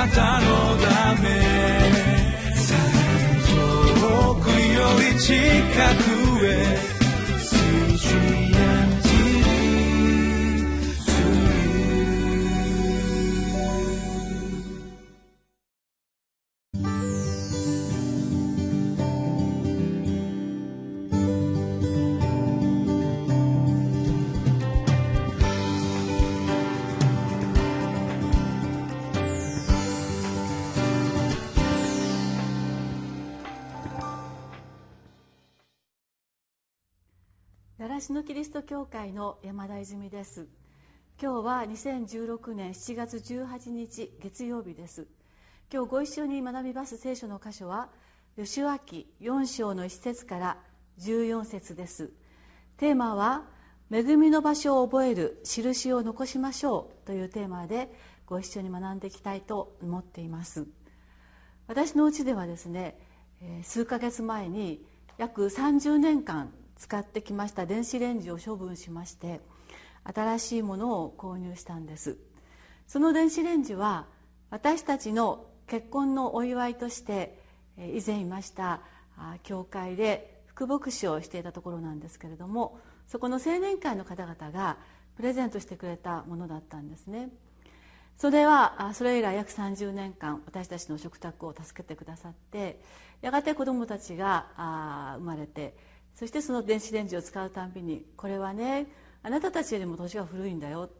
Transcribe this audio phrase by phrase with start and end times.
[0.00, 0.46] なたの
[0.78, 1.28] ため。
[4.00, 5.34] 遠くより近
[6.04, 6.09] く。
[38.00, 40.46] 習志野キリスト教会の山田泉です。
[41.22, 45.06] 今日は2016年7月18日月曜日です。
[45.70, 47.90] 今日ご一緒に学びます聖書の箇所は
[48.38, 50.56] 吉脇4章の1節から
[50.98, 52.10] 14節です。
[52.78, 53.44] テーマは
[53.90, 60.66] 恵みの場所を覚える印を残しましょうというテーマでご一緒に学んでいきたいと思っています。
[61.66, 62.98] 私のうちではですね
[63.62, 64.86] 数ヶ月前に
[65.18, 67.66] 約30年間使ってきました。
[67.66, 69.40] 電子レンジを処分しまして
[70.02, 72.16] 新しいものを購入したんです。
[72.86, 74.06] その電子レンジは
[74.48, 77.38] 私たちの結婚のお祝いとして
[77.78, 78.80] 以前いました
[79.42, 84.78] 教会で副牧師をしていたところなんですけれどもそこの青年会の方々が
[85.16, 87.28] プレゼントしてくれたものだったんですね。
[88.16, 92.80] それはそれ以来約30年間私たちの食卓を助けてくださって
[93.20, 95.74] やがて子どもたちが生まれて
[96.14, 98.86] そしてその電子レンジを使うたんびにこれはね
[99.22, 100.90] あなたたちよりも年が古いんだよ。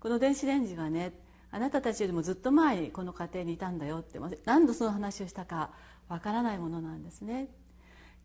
[0.00, 1.12] この電子レンジはね
[1.50, 5.70] あなたたちよりもずっと前にこの家庭にいたんだよって何度その話をしたか
[6.08, 7.48] わからないものなんですね。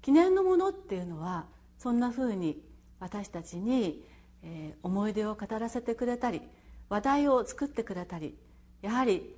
[0.01, 1.45] 記念のものっていうのは
[1.77, 2.61] そんなふうに
[2.99, 4.03] 私たちに、
[4.43, 6.41] えー、思い出を語らせてくれたり
[6.89, 8.37] 話題を作ってくれたり
[8.81, 9.35] やはり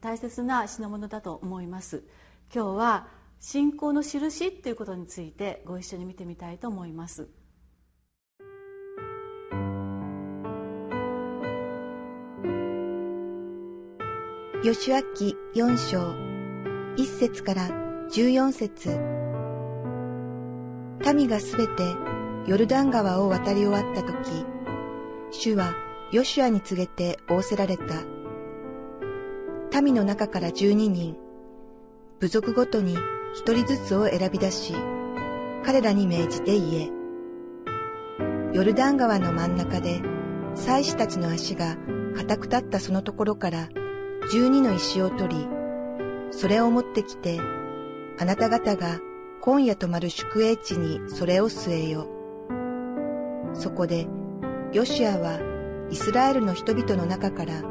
[0.00, 2.02] 大切な品物だと思います。
[2.54, 3.08] 今日は
[3.40, 7.28] 信仰の印っていうことについてご一緒に見てみたいと思います
[14.62, 16.14] 吉脇四章
[16.96, 17.70] 一節から
[18.10, 18.98] 十四節
[21.14, 22.08] 民がすべて
[22.48, 24.30] ヨルダン川を渡り終わったとき、
[25.30, 25.74] 主は
[26.12, 27.84] ヨシュアに告げて仰せられた。
[29.82, 31.16] 民の中から十二人、
[32.20, 32.96] 部族ごとに
[33.34, 34.74] 一人ずつを選び出し、
[35.64, 36.90] 彼らに命じて言え。
[38.52, 40.00] ヨルダン川の真ん中で、
[40.54, 41.76] 祭司たちの足が
[42.16, 43.68] 固く立ったそのところから
[44.32, 45.48] 十二の石を取り、
[46.30, 47.38] それを持ってきて、
[48.18, 49.00] あなた方が
[49.40, 52.08] 今夜泊まる宿営地にそれを据えよ。
[53.54, 54.08] そこで、
[54.72, 55.38] ヨシアは
[55.90, 57.62] イスラエルの人々の中から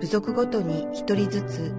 [0.00, 1.74] 部族ごとに一人ずつ、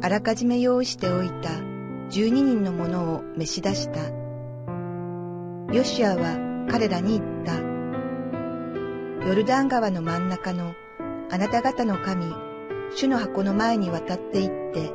[0.00, 1.71] あらかじめ用意しておいた
[2.08, 4.00] 十二人の者を召し出した。
[5.72, 7.72] ヨシアは彼らに言った。
[9.26, 10.74] ヨルダン川の真ん中の
[11.30, 12.26] あなた方の神、
[12.94, 14.92] 主の箱の前に渡って行って、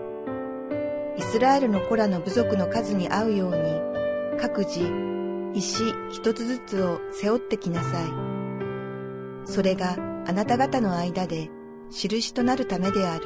[1.17, 3.57] イスラエルの子らの部族の数に合うように、
[4.40, 4.81] 各自、
[5.56, 8.06] 石一つずつを背負ってきなさい。
[9.46, 9.96] それが
[10.28, 11.50] あなた方の間で
[11.90, 13.25] 印となるためである。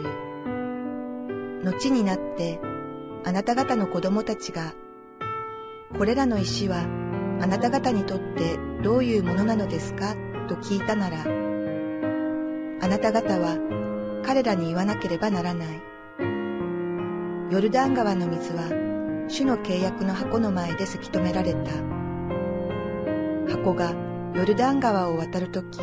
[1.63, 2.59] 後になって
[3.23, 4.73] あなた方の子供たちが、
[5.97, 6.79] これらの石は
[7.41, 10.15] あなた方にとってどういうものなのですか？
[10.47, 11.21] と聞いたなら、
[12.83, 13.57] あなた方は
[14.25, 15.81] 彼らに言わなければならない。
[17.51, 18.63] ヨルダン川の水は
[19.27, 21.71] 主の契約の箱の前でせき止められた。
[23.53, 23.93] 箱が
[24.33, 25.79] ヨルダン川を渡るとき、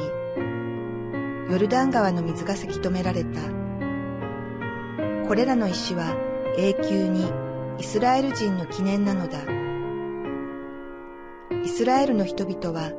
[1.50, 3.40] ヨルダン川の水がせき止められた。
[5.26, 6.16] これらの石は
[6.56, 7.30] 永久に
[7.78, 9.38] イスラエル人の記念なのだ。
[11.64, 12.92] イスラエルの人々は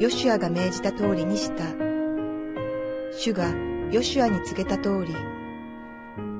[0.00, 1.64] ヨシュアが命じた通りにした。
[3.12, 3.52] 主が
[3.90, 5.14] ヨシュアに告げた通り、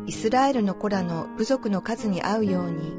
[0.07, 2.95] イスラエルの子らの部族の数に合うように、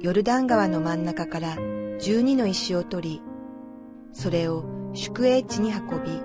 [0.00, 1.56] ヨルダン川の真ん中から
[1.98, 3.22] 十二の石を取り、
[4.12, 4.64] それを
[4.94, 6.20] 宿営地に運び、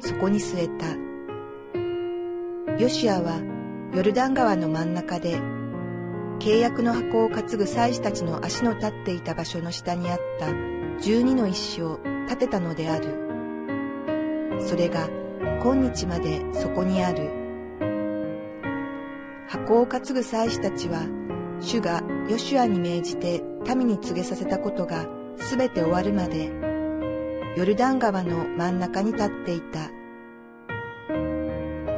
[0.00, 1.06] そこに据えた。
[2.78, 3.55] ヨシュアは
[3.96, 5.40] ヨルダン川の真ん中で、
[6.38, 10.48] 契約の箱を担ぐ祭司たちの足の立っていた場所の下にあった
[11.00, 13.06] 十二の石を立てたのである。
[14.60, 15.08] それが
[15.62, 17.30] 今日までそこにある。
[19.48, 21.06] 箱を担ぐ祭司たちは、
[21.62, 25.06] 主がヨシュアに命じて民に告げさせたことが
[25.38, 26.52] すべて終わるまで、
[27.56, 29.88] ヨルダン川の真ん中に立っていた。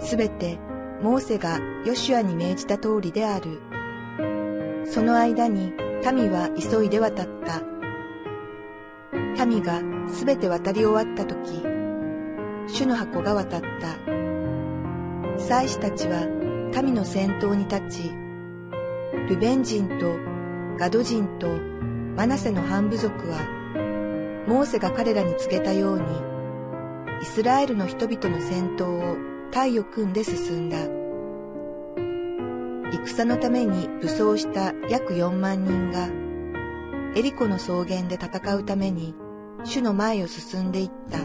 [0.00, 0.61] すべて
[1.00, 3.61] モーセがヨシュアに命じた通りである。
[4.85, 5.73] その間に
[6.12, 7.62] 民は急いで渡った。
[9.47, 11.62] 民がすべて渡り終わったとき、
[12.67, 13.97] 主の箱が渡った。
[15.39, 16.27] 祭司たちは
[16.83, 18.12] 民の先頭に立ち、
[19.29, 20.17] ルベン人と
[20.79, 21.49] ガド人と
[22.17, 23.39] マナセの半部族は、
[24.49, 26.06] モーセが彼らに告げたように、
[27.23, 30.99] イスラエルの人々の先頭を隊を組んで進んだ。
[33.09, 36.09] 戦のために武装した約4万人が、
[37.17, 39.15] エリコの草原で戦うために
[39.65, 41.19] 主の前を進んでいった。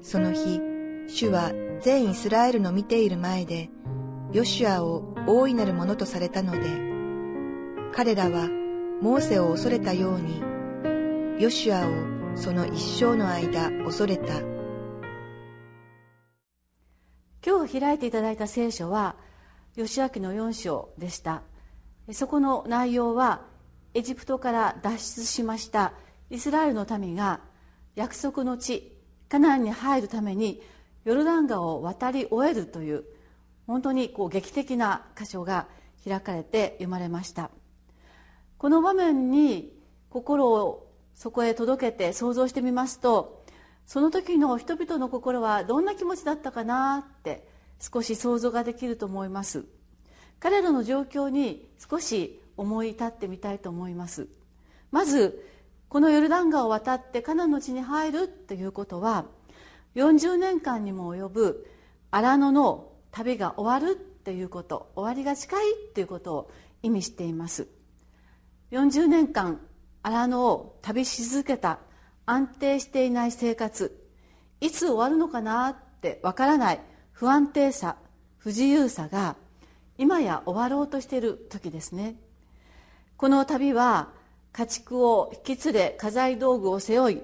[0.00, 0.60] その日、
[1.06, 3.70] 主は全イスラエルの見ている前で、
[4.32, 6.60] ヨシュアを大いなるものとされたので、
[7.92, 8.48] 彼らは
[9.00, 10.42] モーセを恐れたように、
[11.40, 14.57] ヨシュアをその一生の間恐れた。
[17.48, 19.16] 今日開いていただいた聖書は、
[19.74, 21.40] 義明の4章でした。
[22.12, 23.40] そこの内容は
[23.94, 25.94] エジプトから脱出しました。
[26.28, 27.40] イスラエルの民が
[27.94, 28.94] 約束の地
[29.30, 30.60] カナンに入るために
[31.06, 33.04] ヨルダン川を渡り終えるという
[33.66, 35.68] 本当にこう劇的な箇所が
[36.06, 37.50] 開かれて読まれました。
[38.58, 39.72] この場面に
[40.10, 43.37] 心をそこへ届けて想像してみますと
[43.88, 47.48] その時の人々の心はどんな気持ちだったかなって
[47.80, 49.64] 少し想像ができると思います。
[50.40, 54.28] 彼らの状況に少し思い立ってみたいと思います。
[54.90, 55.42] まず
[55.88, 59.24] このヨルダン川を渡ってカナンの地に入るということは
[59.94, 61.66] 40年間にも及ぶ
[62.10, 66.50] 荒野の旅が終わるっていうこと終わりが近いっていうことを
[66.82, 67.68] 意味しています。
[68.70, 69.62] 40年間
[70.02, 71.78] 荒野を旅し続けた
[72.30, 73.98] 安定していない生活。
[74.60, 76.80] いつ終わるのかなってわからない。
[77.12, 77.96] 不安定さ
[78.36, 79.36] 不自由さが
[79.96, 82.16] 今や終わろうとしている時ですね。
[83.16, 84.10] この旅は
[84.52, 87.22] 家畜を引き連れ家財道具を背負い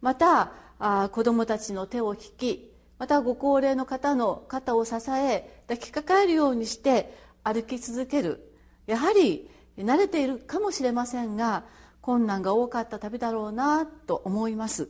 [0.00, 7.14] またあ子供たちの手を引きまたご高齢の方の肩を支え抱きかかえるようにして
[7.44, 8.52] 歩き続ける。
[8.86, 11.64] やはり慣れているかもしれませんが
[12.06, 14.88] 困難が多かった旅だろうなと思います。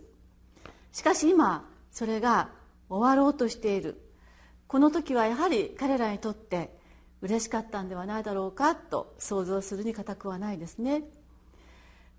[0.92, 2.50] しかし今それが
[2.90, 4.02] 終わろうとしている。
[4.66, 6.76] この時はやはり彼らにとって
[7.22, 11.04] 嬉しかったんではないだろうかと想像するに難くはないですね。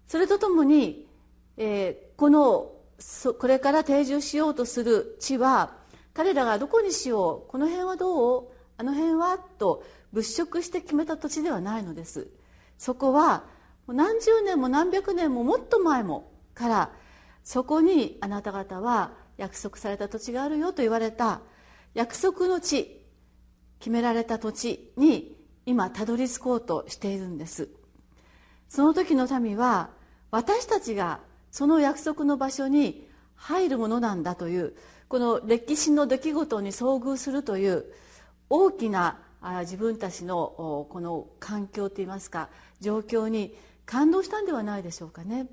[0.08, 1.06] それとともに、
[1.58, 2.72] えー、この
[3.38, 5.76] これから定住しようとする地は
[6.16, 8.48] 彼らがどこにしようこの辺はどう
[8.78, 12.30] あの辺はと物色して決めた土地ではないのです。
[12.80, 13.44] そこは
[13.94, 16.92] 何十年も何百年ももっと前もから
[17.44, 21.42] そこにあなた方は約束された土地があるよと言われた
[21.94, 23.02] 約束の地
[23.80, 27.70] 決められた土地に今たどり着こうとしているんです。
[28.70, 29.90] その時の民は
[30.32, 31.20] 私たちが
[31.52, 34.76] その約束の場所に入るものなんだという
[35.08, 37.86] この歴史の出来事に遭遇するという
[38.50, 39.20] 大きな
[39.62, 42.50] 自分たちのこの環境といいますか
[42.82, 43.56] 状況に
[43.88, 45.48] 感動したんではないでしょうかね。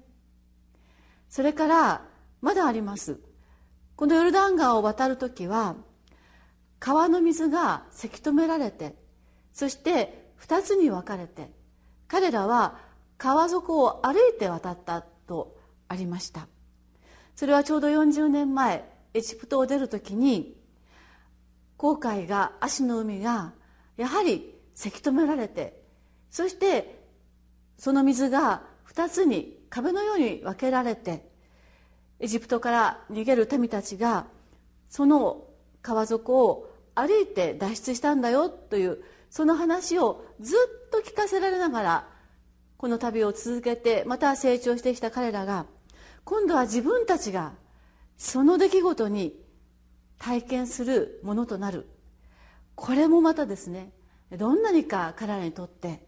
[1.30, 2.04] それから
[2.42, 3.18] まだあります。
[3.96, 5.76] このヨルダン川を渡る時は
[6.80, 8.96] 川の水がせき止められて
[9.52, 11.48] そして2つに分かれて
[12.08, 12.76] 彼らは
[13.18, 15.56] 川底を歩いて渡ったと
[15.88, 16.48] ありました。
[17.36, 20.56] それはちょうど40年前エジプトを出る時に
[21.76, 23.52] 航海が足の海が
[23.96, 25.80] やはりせき止められて
[26.30, 27.03] そして
[27.78, 28.62] その水が
[28.92, 31.28] 2つに壁のように分けられて
[32.20, 34.26] エジプトから逃げる民たちが
[34.88, 35.44] その
[35.82, 42.08] 川底を歩いて脱出したんだよというその話をずっと聞かせられながら
[42.76, 45.66] この旅を続けてまた成長してきた彼らが
[46.24, 47.52] 今度は自分たちが
[48.16, 49.34] その出来事に
[50.18, 51.88] 体験するものとなる。
[52.76, 53.92] これもまたですね
[54.32, 56.06] どんなにか彼らにとって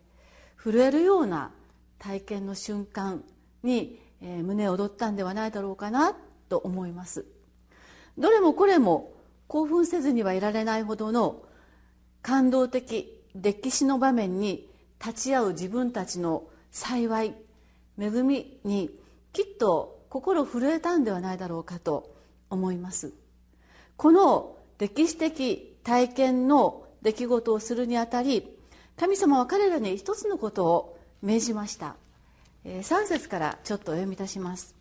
[0.57, 1.51] 震えるような
[1.99, 3.23] 体験の瞬間
[3.63, 6.15] に胸を躍ったんではないだろうかな
[6.49, 7.27] と思います。
[8.19, 9.13] どれもこれも
[9.47, 11.43] 興奮せずにはいられないほどの
[12.23, 14.69] 感動的歴史の場面に
[15.05, 17.35] 立ち会う自分たちの幸い
[17.99, 18.91] 恵みに
[19.33, 22.15] きっと心震えたんではないだろうかと
[22.49, 23.13] 思います。
[23.97, 28.56] この歴史的体験の出来事をするにあたり
[28.99, 31.97] 神様は彼らに一つのことを命じました。
[32.65, 34.75] 3節からちょっとお読みいたします。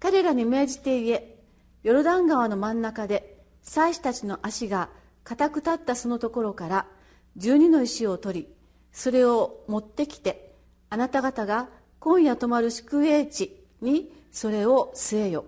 [0.00, 1.36] 彼らに命じて言え
[1.82, 4.88] ヨルダン川の真ん中で祭司たちの足が
[5.24, 6.86] 固く立ったそのところから
[7.38, 8.48] 12の石を取り
[8.92, 10.54] それを持ってきて
[10.88, 11.68] あなた方が
[12.00, 15.44] 今夜泊まる宿営地にそれを据えよ、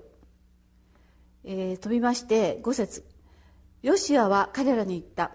[1.44, 3.04] えー、飛びまして5節。
[3.82, 5.32] ヨシアは彼らに言った。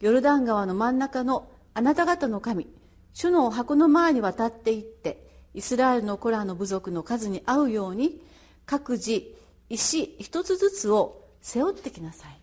[0.00, 2.66] ヨルダン川の真ん中のあなた方の神
[3.14, 5.24] 主の箱の前に渡っていって
[5.54, 8.20] イスラエルのコラの部族の数に合うように
[8.66, 9.22] 各自
[9.70, 12.38] 石一つずつを背負ってきなさい。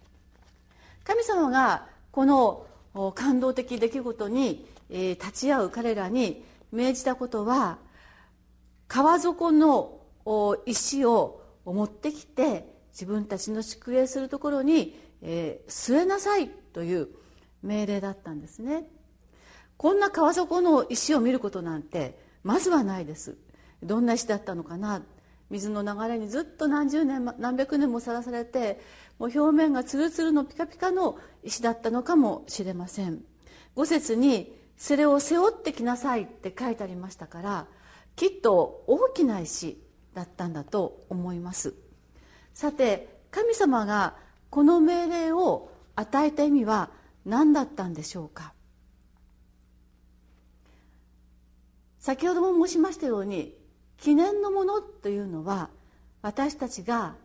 [1.04, 2.66] 神様がこの
[3.14, 7.78] 感動的出来事に立ち会う彼らに命じたことは
[8.88, 10.00] 川底の
[10.66, 17.10] 石を持ってきて自分たちの宿営するところに、据えなさいという
[17.64, 18.86] 命令だったんですね。
[19.78, 23.38] こんな川底の石を見ることなんてまずはないです。
[23.82, 25.02] どんな石だったのかな。
[25.50, 28.80] 水の流れにずっと何十年何百年もさらされて
[29.20, 33.24] もう表面がツルツルのピカピカの石だったのかもしれません。
[33.76, 37.68] 五節にそれを背負ってきなさいって書いてありましたから
[38.16, 39.82] きっと大きな石
[40.14, 41.74] だったんだと思います。
[42.54, 44.16] さて神様が
[44.50, 46.92] この命令を与えた意味は
[47.26, 48.54] 何だったんでしょうか？
[52.00, 53.56] 先ほども申しましたように
[53.98, 55.70] 記念のものというのは
[56.22, 57.16] 私たちが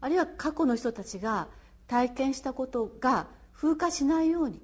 [0.00, 1.48] あるいは過去の人たちが
[1.86, 4.60] 体験したことが風化しないように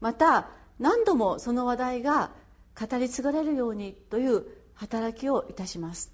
[0.00, 2.30] また何度もその話題が
[2.78, 6.12] 語り継がれるようにという働きをいたします。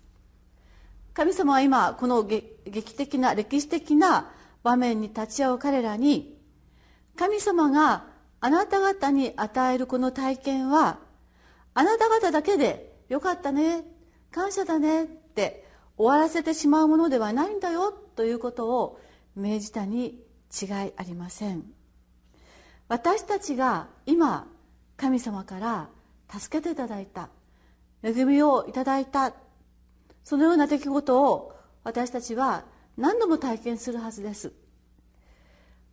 [1.12, 4.30] 神様は今この劇的な歴史的な
[4.62, 6.38] 場面に立ち会う彼らに
[7.16, 8.11] 神様が
[8.44, 10.98] あなた方に与えるこの体験は
[11.74, 13.84] あなた方だけでよかったね
[14.32, 15.64] 感謝だねって
[15.96, 19.00] 終わらせてしまうものではないんだよということを
[19.36, 20.24] 命じたに
[20.60, 21.62] 違いありません。
[22.88, 24.48] 私たちが今
[24.96, 25.88] 神様から
[26.28, 27.28] 助けていただいた
[28.02, 29.34] 恵みをいただいた
[30.24, 32.64] そのような出来事を私たちは
[32.96, 34.52] 何度も体験するはずです。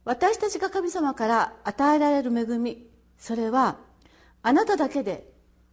[0.09, 2.87] 私たちが神様から与えられる恵み
[3.19, 3.77] それは
[4.41, 5.31] あなただけで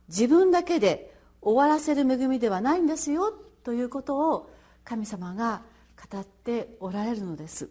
[0.09, 3.33] 自分だけで終わらせる恵みではないんですよ
[3.65, 4.51] ということを
[4.85, 5.63] 神様が
[6.11, 7.71] 語っておられるのです。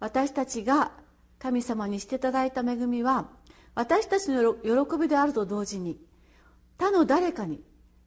[0.00, 0.92] 私たちが
[1.38, 3.28] 神様にしていただいた恵みは
[3.74, 6.00] 私たちの喜びであると同時に
[6.78, 7.60] 他の誰かに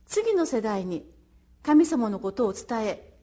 [0.08, 1.06] 次の世代に
[1.62, 3.14] 神様のことを伝え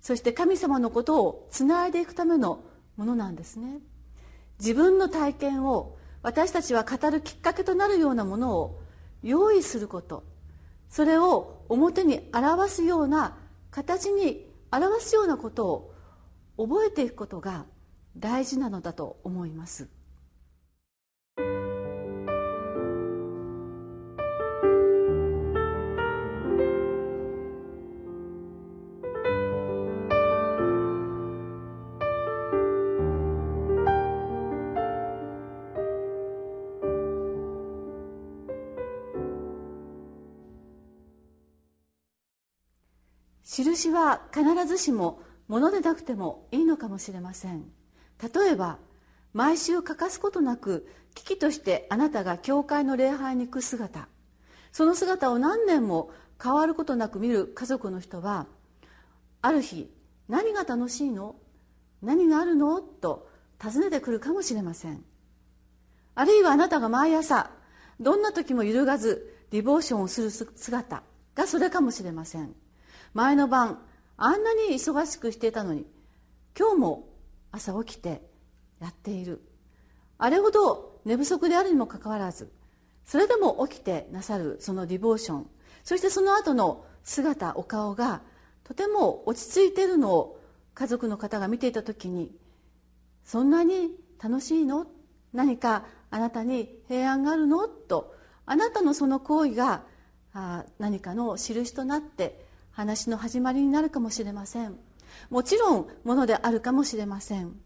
[0.00, 2.64] そして神様のことをつないでいくための
[2.96, 3.80] ものなんですね。
[4.58, 8.80] 自分の体験を私たちは語るきっかけとなるようなものを
[9.22, 10.24] 用意すること。
[10.88, 13.36] それを表に表すような
[13.70, 15.94] 形に表すようなことを
[16.56, 17.66] 覚えていくことが
[18.16, 19.88] 大事なのだと思います。
[43.62, 47.64] 印は必ずしも物でなくてもいいのかもしれません。
[48.22, 48.78] 例えば
[49.32, 54.08] 毎週欠かすことなく危機としてあなたが教会の礼拝に行く姿。
[54.72, 56.10] その姿を何年も
[56.42, 58.46] 変わることなく見る家族の人は
[59.40, 59.90] ある日
[60.28, 61.36] 何が楽しいの？
[62.02, 62.80] 何があるの？
[62.82, 65.02] と尋ねてくるかもしれません。
[66.14, 67.50] あるいはあなたが毎朝
[68.00, 71.02] どんな時も揺るがずディボーションをする姿
[71.34, 72.54] がそれかもしれません。
[73.16, 73.78] 前の晩
[74.18, 75.86] あんなに忙しくしていたのに
[76.54, 77.08] 今日も
[77.50, 78.20] 朝起きて
[78.78, 79.40] やっている。
[80.18, 82.52] あれほど寝不足であるにもかかわらず
[83.06, 85.46] それでも起きてなさるそのディボーション
[85.82, 88.20] そしてその後の姿お顔が
[88.64, 90.38] とても落ち着いているのを
[90.74, 92.30] 家族の方が見ていた時に
[93.24, 93.92] そんなに
[94.22, 94.88] 楽しいの？
[95.32, 97.66] 何かあなたに平安があるの？
[97.66, 99.84] とあなたのその行為が
[100.78, 102.44] 何かの印となって
[102.76, 104.76] 話の始まりになるかもしれません。
[105.30, 107.58] もちろんものであるかもしれません。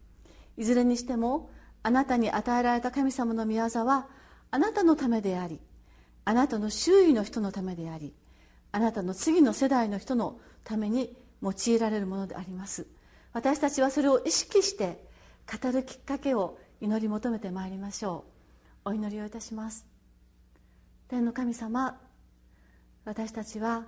[0.55, 1.49] いずれにしても
[1.83, 4.07] あなたに与えられた神様の御業は
[4.51, 5.59] あなたのためであり
[6.23, 8.13] あなたの周囲の人のためであり
[8.71, 11.13] あなたの次の世代の人のために
[11.43, 12.87] 用いられるものであります。
[13.33, 15.03] 私たちはそれを意識して
[15.61, 18.23] 語るきっかけを祈り求めてまいりましょ
[18.85, 18.91] う。
[18.91, 19.85] お祈りをいたします。
[21.09, 21.99] 天の神様
[23.03, 23.83] 私たちは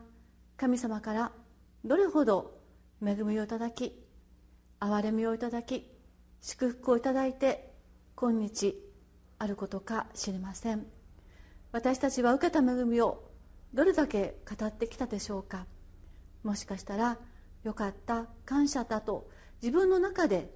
[0.57, 1.31] 神様から
[1.83, 2.59] どれほど
[3.05, 3.99] 恵みをいただき
[4.79, 5.89] 憐れみをいただき
[6.41, 7.73] 祝福をいただいて
[8.15, 8.75] 今日
[9.39, 10.85] あることか知りません。
[11.71, 13.31] 私たちは受けた恵みを
[13.73, 15.65] どれだけ語ってきたでしょうか。
[16.43, 17.17] もしかしたら
[17.63, 19.29] よかった感謝だと
[19.61, 20.53] 自分の中で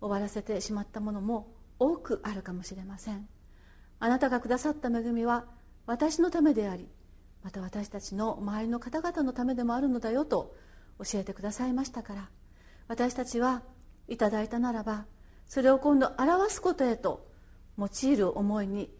[0.00, 3.28] 終わらせてしまったものも多くあるかもしれません。
[3.98, 5.46] あなたがくださった恵みは
[5.86, 6.88] 私のためであり
[7.42, 10.54] また私たちの周りの方々のためでもあるのだよと
[10.98, 12.30] 教えてくださいましたから。
[12.88, 13.62] 私たちは
[14.08, 15.06] いただいたならば
[15.46, 17.26] それを今度表すことへと
[17.78, 18.90] 用いる思いに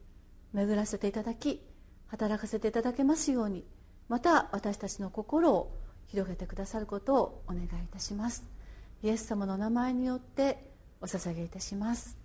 [0.53, 1.63] 巡らせていただき
[2.07, 3.65] 働かせていただけますように
[4.09, 8.45] また私たちの心を広げてくださることをお願いいたします。
[9.03, 10.71] イエス様の名前によって
[11.01, 12.17] お捧げいたします。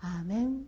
[0.00, 0.66] アーメン。